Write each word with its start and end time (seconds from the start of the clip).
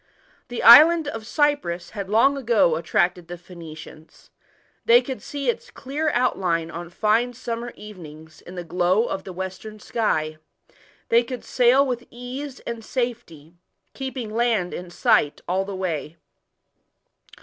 The 0.47 0.63
island 0.63 1.07
of 1.07 1.27
Cyprus 1.27 1.91
had 1.91 2.09
long 2.09 2.35
ago 2.35 2.75
attracted 2.75 3.27
the 3.27 3.37
Phoenicians 3.37 4.31
They 4.83 4.99
could 4.99 5.21
see 5.21 5.47
its 5.47 5.69
clear 5.69 6.09
outline 6.15 6.71
on 6.71 6.89
fine 6.89 7.33
summer 7.33 7.71
evenings 7.75 8.41
in 8.41 8.55
the 8.55 8.63
glow 8.63 9.05
of 9.05 9.25
the 9.25 9.31
western 9.31 9.79
sky; 9.79 10.37
they 11.09 11.23
could 11.23 11.45
sail 11.45 11.85
with 11.85 12.07
ease 12.09 12.61
and 12.61 12.83
safety, 12.83 13.53
keeping 13.93 14.31
land 14.33 14.73
in 14.73 14.89
sight 14.89 15.39
all 15.47 15.65
the 15.65 15.75
way. 15.75 16.17